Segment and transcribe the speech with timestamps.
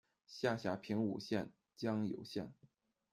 [0.25, 2.51] 下辖平武县、江油县。